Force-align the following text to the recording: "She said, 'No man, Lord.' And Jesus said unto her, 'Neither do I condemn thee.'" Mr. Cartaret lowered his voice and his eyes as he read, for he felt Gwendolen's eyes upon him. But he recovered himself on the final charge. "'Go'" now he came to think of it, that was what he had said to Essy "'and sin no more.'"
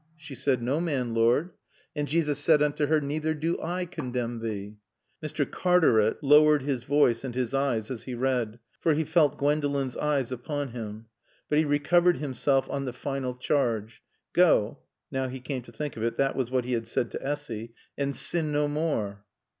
"She 0.17 0.33
said, 0.33 0.63
'No 0.63 0.79
man, 0.81 1.13
Lord.' 1.13 1.51
And 1.95 2.07
Jesus 2.07 2.39
said 2.39 2.63
unto 2.63 2.87
her, 2.87 2.99
'Neither 2.99 3.35
do 3.35 3.61
I 3.61 3.85
condemn 3.85 4.39
thee.'" 4.39 4.79
Mr. 5.21 5.47
Cartaret 5.47 6.23
lowered 6.23 6.63
his 6.63 6.85
voice 6.85 7.23
and 7.23 7.35
his 7.35 7.53
eyes 7.53 7.91
as 7.91 8.01
he 8.01 8.15
read, 8.15 8.57
for 8.79 8.95
he 8.95 9.03
felt 9.03 9.37
Gwendolen's 9.37 9.95
eyes 9.95 10.31
upon 10.31 10.69
him. 10.69 11.05
But 11.49 11.59
he 11.59 11.65
recovered 11.65 12.17
himself 12.17 12.67
on 12.67 12.85
the 12.85 12.93
final 12.93 13.35
charge. 13.35 14.01
"'Go'" 14.33 14.79
now 15.11 15.27
he 15.27 15.39
came 15.39 15.61
to 15.61 15.71
think 15.71 15.95
of 15.95 16.01
it, 16.01 16.15
that 16.15 16.35
was 16.35 16.49
what 16.49 16.65
he 16.65 16.73
had 16.73 16.87
said 16.87 17.11
to 17.11 17.23
Essy 17.23 17.75
"'and 17.95 18.15
sin 18.15 18.51
no 18.51 18.67
more.'" 18.67 19.23